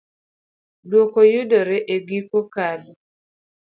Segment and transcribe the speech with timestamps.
[0.89, 2.81] Dwoko yudore e giko kad.